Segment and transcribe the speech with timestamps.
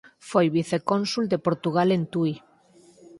[0.29, 2.33] Foi vicecónsul de Portugal en Tui.